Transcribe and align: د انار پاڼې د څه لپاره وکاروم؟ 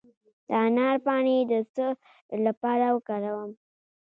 د 0.47 0.49
انار 0.65 0.95
پاڼې 1.05 1.37
د 1.51 1.53
څه 1.75 1.85
لپاره 2.45 2.85
وکاروم؟ 2.95 3.51